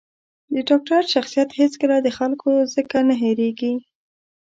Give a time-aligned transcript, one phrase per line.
[0.53, 3.73] د ډاکتر شخصیت هېڅکله د خلکو ځکه نه هېرېـږي.